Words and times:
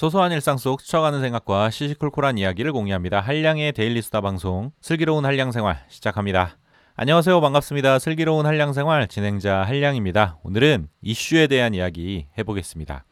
소소한 0.00 0.32
일상 0.32 0.56
속 0.56 0.80
스쳐가는 0.80 1.20
생각과 1.20 1.68
시시콜콜한 1.68 2.38
이야기를 2.38 2.72
공유합니다. 2.72 3.20
한량의 3.20 3.74
daily 3.74 4.00
수다 4.00 4.22
방송 4.22 4.70
슬기로운 4.80 5.26
한량 5.26 5.52
생활 5.52 5.84
시작합니다. 5.90 6.56
안녕하세요. 6.94 7.38
반갑습니다. 7.38 7.98
슬기로운 7.98 8.46
한량 8.46 8.72
생활 8.72 9.06
진행자 9.06 9.56
한량입니다. 9.64 10.38
오늘은 10.42 10.88
이슈에 11.02 11.48
대한 11.48 11.74
이야기 11.74 12.28
해보겠습니다. 12.38 13.04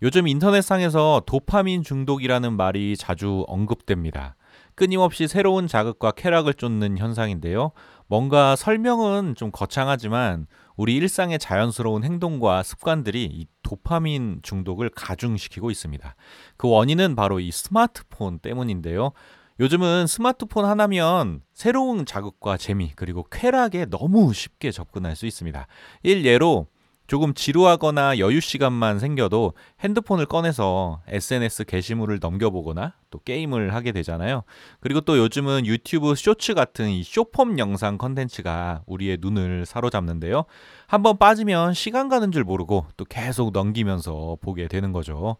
요즘 0.00 0.26
인터넷상에서 0.26 1.20
도파민 1.26 1.82
중독이라는 1.82 2.50
말이 2.50 2.96
자주 2.96 3.44
언급됩니다. 3.46 4.36
끊임없이 4.74 5.28
새로운 5.28 5.66
자극과 5.66 6.12
쾌락을 6.12 6.54
쫓는 6.54 6.96
현상인데요. 6.96 7.72
뭔가 8.06 8.56
설명은 8.56 9.34
좀 9.34 9.50
거창하지만 9.50 10.46
우리 10.76 10.96
일상의 10.96 11.38
자연스러운 11.38 12.04
행동과 12.04 12.62
습관들이 12.62 13.24
이 13.24 13.46
도파민 13.66 14.38
중독을 14.42 14.90
가중시키고 14.90 15.72
있습니다. 15.72 16.14
그 16.56 16.68
원인은 16.68 17.16
바로 17.16 17.40
이 17.40 17.50
스마트폰 17.50 18.38
때문인데요. 18.38 19.10
요즘은 19.58 20.06
스마트폰 20.06 20.64
하나면 20.66 21.42
새로운 21.52 22.06
자극과 22.06 22.58
재미 22.58 22.92
그리고 22.94 23.24
쾌락에 23.24 23.86
너무 23.86 24.32
쉽게 24.32 24.70
접근할 24.70 25.16
수 25.16 25.26
있습니다. 25.26 25.66
일예로 26.04 26.68
조금 27.06 27.34
지루하거나 27.34 28.18
여유 28.18 28.40
시간만 28.40 28.98
생겨도 28.98 29.52
핸드폰을 29.80 30.26
꺼내서 30.26 31.02
SNS 31.08 31.64
게시물을 31.64 32.18
넘겨보거나 32.20 32.94
또 33.10 33.20
게임을 33.20 33.74
하게 33.74 33.92
되잖아요. 33.92 34.42
그리고 34.80 35.00
또 35.00 35.16
요즘은 35.16 35.66
유튜브 35.66 36.14
쇼츠 36.14 36.54
같은 36.54 36.88
이 36.88 37.02
쇼폼 37.04 37.58
영상 37.58 37.96
컨텐츠가 37.96 38.82
우리의 38.86 39.18
눈을 39.20 39.66
사로잡는데요. 39.66 40.44
한번 40.88 41.16
빠지면 41.16 41.74
시간 41.74 42.08
가는 42.08 42.32
줄 42.32 42.42
모르고 42.42 42.86
또 42.96 43.04
계속 43.04 43.52
넘기면서 43.52 44.38
보게 44.40 44.66
되는 44.66 44.92
거죠. 44.92 45.36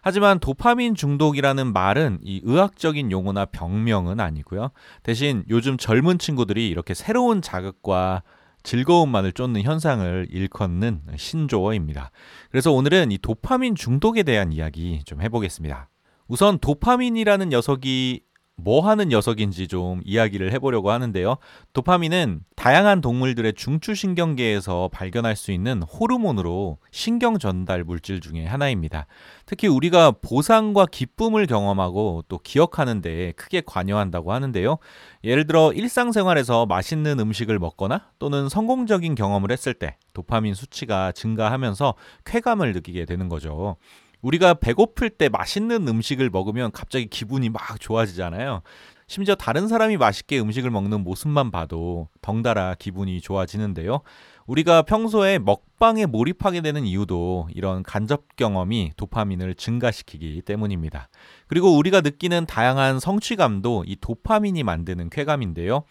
하지만 0.00 0.38
도파민 0.38 0.94
중독이라는 0.94 1.72
말은 1.72 2.20
이 2.22 2.40
의학적인 2.44 3.10
용어나 3.10 3.44
병명은 3.44 4.20
아니고요. 4.20 4.70
대신 5.02 5.44
요즘 5.50 5.76
젊은 5.76 6.18
친구들이 6.18 6.68
이렇게 6.68 6.94
새로운 6.94 7.42
자극과 7.42 8.22
즐거움만을 8.62 9.32
쫓는 9.32 9.62
현상을 9.62 10.26
일컫는 10.30 11.02
신조어입니다. 11.16 12.10
그래서 12.50 12.72
오늘은 12.72 13.12
이 13.12 13.18
도파민 13.18 13.74
중독에 13.74 14.22
대한 14.22 14.52
이야기 14.52 15.02
좀 15.04 15.22
해보겠습니다. 15.22 15.88
우선 16.28 16.58
도파민이라는 16.58 17.48
녀석이 17.48 18.22
뭐 18.60 18.86
하는 18.86 19.08
녀석인지 19.08 19.68
좀 19.68 20.00
이야기를 20.04 20.52
해보려고 20.52 20.90
하는데요. 20.90 21.36
도파민은 21.72 22.40
다양한 22.56 23.00
동물들의 23.00 23.54
중추신경계에서 23.54 24.90
발견할 24.92 25.36
수 25.36 25.52
있는 25.52 25.80
호르몬으로 25.82 26.78
신경 26.90 27.38
전달 27.38 27.84
물질 27.84 28.20
중에 28.20 28.44
하나입니다. 28.44 29.06
특히 29.46 29.68
우리가 29.68 30.10
보상과 30.10 30.86
기쁨을 30.86 31.46
경험하고 31.46 32.24
또 32.28 32.38
기억하는데 32.38 33.32
크게 33.36 33.62
관여한다고 33.64 34.32
하는데요. 34.32 34.78
예를 35.22 35.46
들어 35.46 35.72
일상생활에서 35.72 36.66
맛있는 36.66 37.20
음식을 37.20 37.60
먹거나 37.60 38.10
또는 38.18 38.48
성공적인 38.48 39.14
경험을 39.14 39.52
했을 39.52 39.72
때 39.72 39.96
도파민 40.12 40.54
수치가 40.54 41.12
증가하면서 41.12 41.94
쾌감을 42.24 42.72
느끼게 42.72 43.04
되는 43.04 43.28
거죠. 43.28 43.76
우리가 44.22 44.54
배고플 44.54 45.10
때 45.10 45.28
맛있는 45.28 45.86
음식을 45.86 46.30
먹으면 46.30 46.72
갑자기 46.72 47.06
기분이 47.06 47.48
막 47.50 47.80
좋아지잖아요. 47.80 48.62
심지어 49.06 49.34
다른 49.34 49.68
사람이 49.68 49.96
맛있게 49.96 50.38
음식을 50.38 50.70
먹는 50.70 51.02
모습만 51.02 51.50
봐도 51.50 52.08
덩달아 52.20 52.74
기분이 52.78 53.22
좋아지는데요. 53.22 54.02
우리가 54.46 54.82
평소에 54.82 55.38
먹방에 55.38 56.04
몰입하게 56.06 56.60
되는 56.60 56.84
이유도 56.84 57.48
이런 57.54 57.82
간접 57.82 58.36
경험이 58.36 58.92
도파민을 58.96 59.54
증가시키기 59.54 60.42
때문입니다. 60.42 61.08
그리고 61.46 61.76
우리가 61.76 62.02
느끼는 62.02 62.46
다양한 62.46 63.00
성취감도 63.00 63.84
이 63.86 63.96
도파민이 63.96 64.62
만드는 64.62 65.08
쾌감인데요. 65.08 65.84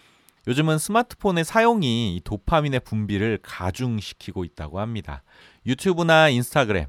요즘은 0.47 0.77
스마트폰의 0.77 1.43
사용이 1.43 2.15
이 2.15 2.21
도파민의 2.23 2.81
분비를 2.81 3.39
가중시키고 3.41 4.45
있다고 4.45 4.79
합니다. 4.79 5.23
유튜브나 5.65 6.29
인스타그램, 6.29 6.85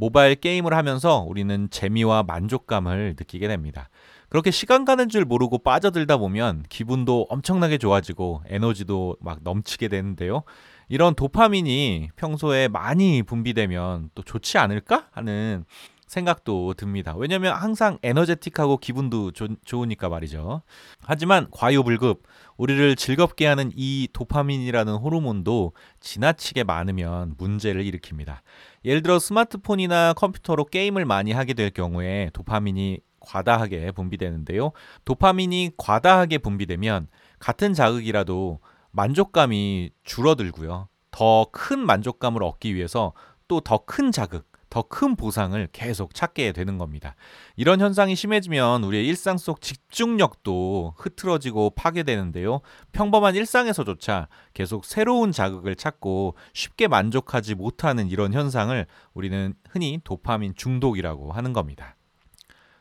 모바일 0.00 0.34
게임을 0.34 0.72
하면서 0.72 1.18
우리는 1.28 1.68
재미와 1.70 2.22
만족감을 2.22 3.16
느끼게 3.18 3.46
됩니다. 3.48 3.90
그렇게 4.30 4.50
시간 4.50 4.86
가는 4.86 5.10
줄 5.10 5.26
모르고 5.26 5.58
빠져들다 5.58 6.16
보면 6.16 6.64
기분도 6.70 7.26
엄청나게 7.28 7.76
좋아지고 7.76 8.42
에너지도 8.46 9.16
막 9.20 9.40
넘치게 9.42 9.88
되는데요. 9.88 10.42
이런 10.88 11.14
도파민이 11.14 12.08
평소에 12.16 12.68
많이 12.68 13.22
분비되면 13.22 14.10
또 14.14 14.22
좋지 14.22 14.56
않을까 14.56 15.08
하는 15.12 15.64
생각도 16.10 16.74
듭니다. 16.74 17.14
왜냐면 17.16 17.54
항상 17.54 17.98
에너제틱하고 18.02 18.78
기분도 18.78 19.30
조, 19.30 19.46
좋으니까 19.64 20.08
말이죠. 20.08 20.62
하지만 21.02 21.46
과유불급, 21.52 22.24
우리를 22.56 22.96
즐겁게 22.96 23.46
하는 23.46 23.70
이 23.76 24.08
도파민이라는 24.12 24.92
호르몬도 24.96 25.72
지나치게 26.00 26.64
많으면 26.64 27.36
문제를 27.38 27.84
일으킵니다. 27.84 28.38
예를 28.84 29.02
들어 29.02 29.20
스마트폰이나 29.20 30.14
컴퓨터로 30.14 30.64
게임을 30.64 31.04
많이 31.04 31.30
하게 31.30 31.54
될 31.54 31.70
경우에 31.70 32.30
도파민이 32.32 32.98
과다하게 33.20 33.92
분비되는데요. 33.92 34.72
도파민이 35.04 35.72
과다하게 35.76 36.38
분비되면 36.38 37.06
같은 37.38 37.72
자극이라도 37.72 38.58
만족감이 38.90 39.90
줄어들고요. 40.02 40.88
더 41.12 41.46
큰 41.52 41.78
만족감을 41.86 42.42
얻기 42.42 42.74
위해서 42.74 43.12
또 43.46 43.60
더 43.60 43.78
큰 43.78 44.10
자극, 44.10 44.49
더 44.70 44.82
큰 44.82 45.16
보상을 45.16 45.68
계속 45.72 46.14
찾게 46.14 46.52
되는 46.52 46.78
겁니다. 46.78 47.14
이런 47.56 47.80
현상이 47.80 48.16
심해지면 48.16 48.84
우리의 48.84 49.06
일상 49.06 49.36
속 49.36 49.60
집중력도 49.60 50.94
흐트러지고 50.96 51.70
파괴되는데요. 51.70 52.60
평범한 52.92 53.34
일상에서조차 53.34 54.28
계속 54.54 54.84
새로운 54.84 55.32
자극을 55.32 55.74
찾고 55.76 56.36
쉽게 56.54 56.88
만족하지 56.88 57.54
못하는 57.56 58.08
이런 58.08 58.32
현상을 58.32 58.86
우리는 59.12 59.54
흔히 59.68 60.00
도파민 60.02 60.54
중독이라고 60.54 61.32
하는 61.32 61.52
겁니다. 61.52 61.96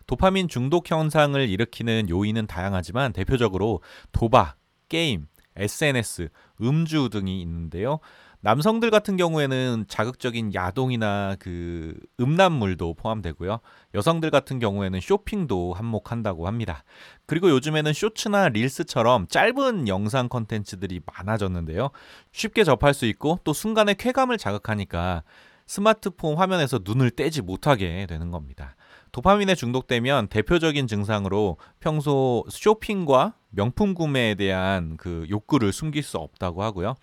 도파민 0.07 0.47
중독 0.47 0.89
현상을 0.89 1.39
일으키는 1.39 2.09
요인은 2.09 2.47
다양하지만 2.47 3.13
대표적으로 3.13 3.81
도박, 4.11 4.57
게임, 4.89 5.27
SNS, 5.55 6.29
음주 6.61 7.09
등이 7.11 7.41
있는데요. 7.41 7.99
남성들 8.41 8.89
같은 8.89 9.17
경우에는 9.17 9.85
자극적인 9.89 10.53
야동이나 10.53 11.35
그 11.39 11.93
음란물도 12.21 12.93
포함되고요. 12.93 13.59
여성들 13.93 14.29
같은 14.29 14.59
경우에는 14.59 15.01
쇼핑도 15.01 15.73
한몫한다고 15.73 16.47
합니다. 16.47 16.83
그리고 17.25 17.49
요즘에는 17.49 17.91
쇼츠나 17.91 18.49
릴스처럼 18.49 19.27
짧은 19.27 19.89
영상 19.89 20.29
컨텐츠들이 20.29 21.01
많아졌는데요. 21.05 21.89
쉽게 22.31 22.63
접할 22.63 22.93
수 22.93 23.05
있고 23.07 23.39
또 23.43 23.51
순간의 23.51 23.95
쾌감을 23.95 24.37
자극하니까 24.37 25.23
스마트폰 25.67 26.37
화면에서 26.37 26.79
눈을 26.83 27.11
떼지 27.11 27.41
못하게 27.41 28.05
되는 28.07 28.31
겁니다. 28.31 28.75
도파민에 29.11 29.53
중독되면 29.53 30.27
대표적인 30.27 30.87
증상으로 30.87 31.57
평소 31.79 32.45
쇼핑과 32.49 33.33
명품 33.49 33.93
구매에 33.93 34.35
대한 34.35 34.97
그 34.97 35.25
욕구를 35.29 35.73
숨길 35.73 36.03
수 36.03 36.17
없다고 36.17 36.63
하고요. 36.63 36.95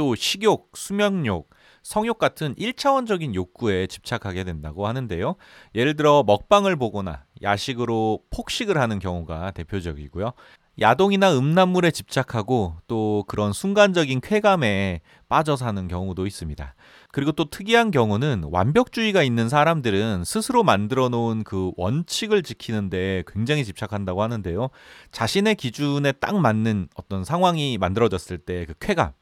또 0.00 0.14
식욕, 0.14 0.70
수면욕, 0.72 1.50
성욕 1.82 2.18
같은 2.18 2.54
1차원적인 2.54 3.34
욕구에 3.34 3.86
집착하게 3.86 4.44
된다고 4.44 4.86
하는데요. 4.86 5.36
예를 5.74 5.94
들어 5.94 6.24
먹방을 6.26 6.76
보거나 6.76 7.24
야식으로 7.42 8.20
폭식을 8.30 8.78
하는 8.78 8.98
경우가 8.98 9.50
대표적이고요. 9.50 10.32
야동이나 10.80 11.36
음란물에 11.36 11.90
집착하고 11.90 12.76
또 12.86 13.24
그런 13.28 13.52
순간적인 13.52 14.22
쾌감에 14.22 15.02
빠져 15.28 15.54
사는 15.56 15.86
경우도 15.86 16.26
있습니다. 16.26 16.74
그리고 17.12 17.32
또 17.32 17.50
특이한 17.50 17.90
경우는 17.90 18.44
완벽주의가 18.50 19.22
있는 19.22 19.50
사람들은 19.50 20.24
스스로 20.24 20.62
만들어 20.62 21.10
놓은 21.10 21.44
그 21.44 21.72
원칙을 21.76 22.42
지키는데 22.42 23.24
굉장히 23.26 23.66
집착한다고 23.66 24.22
하는데요. 24.22 24.70
자신의 25.12 25.56
기준에 25.56 26.12
딱 26.12 26.38
맞는 26.38 26.88
어떤 26.94 27.24
상황이 27.24 27.76
만들어졌을 27.76 28.38
때 28.38 28.64
그 28.64 28.74
쾌감, 28.80 29.12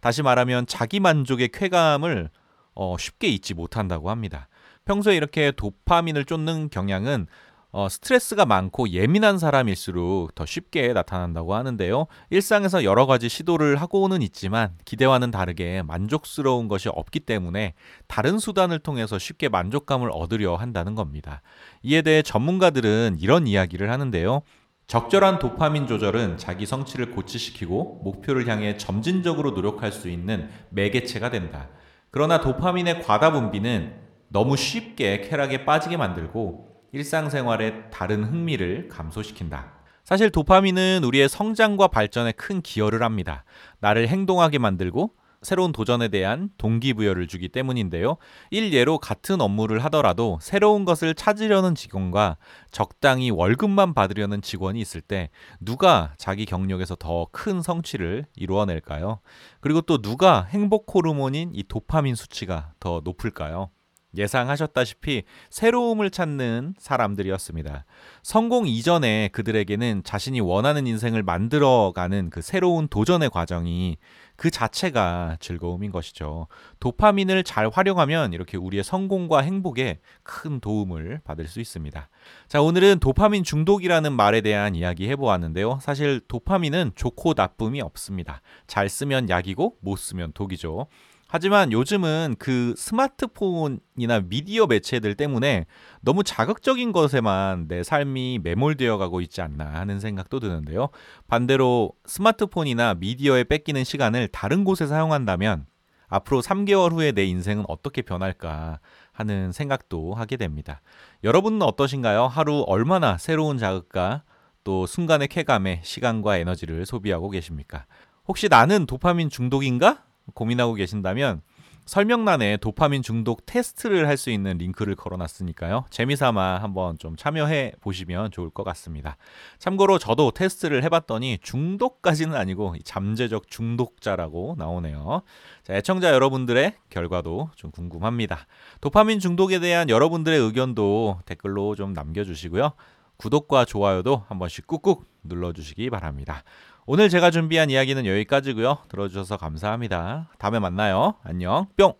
다시 0.00 0.22
말하면 0.22 0.66
자기 0.66 1.00
만족의 1.00 1.48
쾌감을 1.48 2.30
어, 2.74 2.96
쉽게 2.98 3.28
잊지 3.28 3.54
못한다고 3.54 4.10
합니다. 4.10 4.48
평소에 4.84 5.16
이렇게 5.16 5.50
도파민을 5.50 6.24
쫓는 6.24 6.70
경향은 6.70 7.26
어, 7.70 7.86
스트레스가 7.88 8.46
많고 8.46 8.88
예민한 8.90 9.38
사람일수록 9.38 10.34
더 10.34 10.46
쉽게 10.46 10.94
나타난다고 10.94 11.54
하는데요. 11.54 12.06
일상에서 12.30 12.82
여러 12.82 13.04
가지 13.04 13.28
시도를 13.28 13.76
하고는 13.76 14.22
있지만 14.22 14.70
기대와는 14.86 15.30
다르게 15.30 15.82
만족스러운 15.82 16.68
것이 16.68 16.88
없기 16.88 17.20
때문에 17.20 17.74
다른 18.06 18.38
수단을 18.38 18.78
통해서 18.78 19.18
쉽게 19.18 19.50
만족감을 19.50 20.10
얻으려 20.12 20.56
한다는 20.56 20.94
겁니다. 20.94 21.42
이에 21.82 22.00
대해 22.00 22.22
전문가들은 22.22 23.18
이런 23.20 23.46
이야기를 23.46 23.90
하는데요. 23.90 24.40
적절한 24.88 25.38
도파민 25.38 25.86
조절은 25.86 26.38
자기 26.38 26.64
성취를 26.64 27.10
고치시키고 27.10 28.00
목표를 28.04 28.48
향해 28.48 28.78
점진적으로 28.78 29.50
노력할 29.50 29.92
수 29.92 30.08
있는 30.08 30.48
매개체가 30.70 31.28
된다. 31.28 31.68
그러나 32.10 32.40
도파민의 32.40 33.02
과다 33.02 33.30
분비는 33.30 33.92
너무 34.28 34.56
쉽게 34.56 35.20
쾌락에 35.20 35.66
빠지게 35.66 35.98
만들고 35.98 36.86
일상생활의 36.92 37.90
다른 37.90 38.24
흥미를 38.24 38.88
감소시킨다. 38.88 39.74
사실 40.04 40.30
도파민은 40.30 41.04
우리의 41.04 41.28
성장과 41.28 41.88
발전에 41.88 42.32
큰 42.32 42.62
기여를 42.62 43.02
합니다. 43.02 43.44
나를 43.80 44.08
행동하게 44.08 44.56
만들고 44.56 45.10
새로운 45.42 45.72
도전에 45.72 46.08
대한 46.08 46.50
동기부여를 46.58 47.28
주기 47.28 47.48
때문인데요. 47.48 48.16
일예로 48.50 48.98
같은 48.98 49.40
업무를 49.40 49.78
하더라도 49.84 50.38
새로운 50.42 50.84
것을 50.84 51.14
찾으려는 51.14 51.74
직원과 51.74 52.36
적당히 52.70 53.30
월급만 53.30 53.94
받으려는 53.94 54.42
직원이 54.42 54.80
있을 54.80 55.00
때 55.00 55.30
누가 55.60 56.12
자기 56.16 56.44
경력에서 56.44 56.96
더 56.96 57.28
큰 57.32 57.62
성취를 57.62 58.26
이루어낼까요? 58.36 59.20
그리고 59.60 59.80
또 59.82 60.00
누가 60.00 60.44
행복 60.44 60.92
호르몬인 60.94 61.50
이 61.54 61.62
도파민 61.62 62.14
수치가 62.14 62.72
더 62.80 63.00
높을까요? 63.04 63.70
예상하셨다시피 64.16 65.24
새로움을 65.50 66.10
찾는 66.10 66.74
사람들이었습니다. 66.78 67.84
성공 68.22 68.66
이전에 68.66 69.28
그들에게는 69.32 70.02
자신이 70.04 70.40
원하는 70.40 70.86
인생을 70.86 71.22
만들어가는 71.22 72.30
그 72.30 72.42
새로운 72.42 72.88
도전의 72.88 73.30
과정이 73.30 73.98
그 74.36 74.50
자체가 74.50 75.36
즐거움인 75.40 75.90
것이죠. 75.90 76.46
도파민을 76.78 77.42
잘 77.42 77.68
활용하면 77.68 78.32
이렇게 78.32 78.56
우리의 78.56 78.84
성공과 78.84 79.40
행복에 79.40 79.98
큰 80.22 80.60
도움을 80.60 81.20
받을 81.24 81.48
수 81.48 81.60
있습니다. 81.60 82.08
자, 82.46 82.62
오늘은 82.62 83.00
도파민 83.00 83.42
중독이라는 83.42 84.12
말에 84.12 84.40
대한 84.40 84.76
이야기 84.76 85.08
해보았는데요. 85.08 85.80
사실 85.82 86.20
도파민은 86.28 86.92
좋고 86.94 87.34
나쁨이 87.36 87.80
없습니다. 87.80 88.40
잘 88.68 88.88
쓰면 88.88 89.28
약이고 89.28 89.78
못 89.80 89.96
쓰면 89.96 90.32
독이죠. 90.34 90.86
하지만 91.30 91.72
요즘은 91.72 92.36
그 92.38 92.74
스마트폰이나 92.78 94.20
미디어 94.24 94.66
매체들 94.66 95.14
때문에 95.14 95.66
너무 96.00 96.24
자극적인 96.24 96.92
것에만 96.92 97.68
내 97.68 97.82
삶이 97.82 98.40
매몰되어 98.42 98.96
가고 98.96 99.20
있지 99.20 99.42
않나 99.42 99.66
하는 99.74 100.00
생각도 100.00 100.40
드는데요. 100.40 100.88
반대로 101.26 101.92
스마트폰이나 102.06 102.94
미디어에 102.94 103.44
뺏기는 103.44 103.84
시간을 103.84 104.28
다른 104.28 104.64
곳에 104.64 104.86
사용한다면 104.86 105.66
앞으로 106.08 106.40
3개월 106.40 106.92
후에 106.92 107.12
내 107.12 107.26
인생은 107.26 107.66
어떻게 107.68 108.00
변할까 108.00 108.80
하는 109.12 109.52
생각도 109.52 110.14
하게 110.14 110.38
됩니다. 110.38 110.80
여러분은 111.24 111.60
어떠신가요? 111.60 112.26
하루 112.26 112.64
얼마나 112.66 113.18
새로운 113.18 113.58
자극과 113.58 114.22
또 114.64 114.86
순간의 114.86 115.28
쾌감에 115.28 115.82
시간과 115.84 116.38
에너지를 116.38 116.86
소비하고 116.86 117.28
계십니까? 117.28 117.84
혹시 118.26 118.48
나는 118.48 118.86
도파민 118.86 119.28
중독인가? 119.28 120.07
고민하고 120.34 120.74
계신다면 120.74 121.42
설명란에 121.88 122.58
도파민 122.58 123.00
중독 123.00 123.46
테스트를 123.46 124.08
할 124.08 124.18
수 124.18 124.28
있는 124.28 124.58
링크를 124.58 124.94
걸어놨으니까요. 124.94 125.86
재미삼아 125.88 126.58
한번 126.58 126.98
좀 126.98 127.16
참여해 127.16 127.72
보시면 127.80 128.30
좋을 128.30 128.50
것 128.50 128.62
같습니다. 128.64 129.16
참고로 129.58 129.98
저도 129.98 130.32
테스트를 130.32 130.84
해봤더니 130.84 131.38
중독까지는 131.40 132.36
아니고 132.36 132.74
잠재적 132.84 133.48
중독자라고 133.48 134.56
나오네요. 134.58 135.22
자, 135.62 135.72
애청자 135.72 136.12
여러분들의 136.12 136.74
결과도 136.90 137.48
좀 137.56 137.70
궁금합니다. 137.70 138.46
도파민 138.82 139.18
중독에 139.18 139.58
대한 139.58 139.88
여러분들의 139.88 140.38
의견도 140.38 141.20
댓글로 141.24 141.74
좀 141.74 141.94
남겨주시고요. 141.94 142.72
구독과 143.16 143.64
좋아요도 143.64 144.24
한 144.28 144.38
번씩 144.38 144.66
꾹꾹 144.66 145.04
눌러주시기 145.22 145.88
바랍니다. 145.88 146.42
오늘 146.90 147.10
제가 147.10 147.30
준비한 147.30 147.68
이야기는 147.68 148.06
여기까지고요. 148.06 148.78
들어주셔서 148.88 149.36
감사합니다. 149.36 150.30
다음에 150.38 150.58
만나요. 150.58 151.16
안녕. 151.22 151.66
뿅. 151.76 151.92